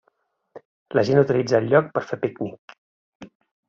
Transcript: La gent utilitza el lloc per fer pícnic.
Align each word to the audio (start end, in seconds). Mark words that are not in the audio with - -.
La 0.99 1.03
gent 1.11 1.23
utilitza 1.25 1.61
el 1.61 1.71
lloc 1.77 1.95
per 2.01 2.07
fer 2.09 2.23
pícnic. 2.27 2.79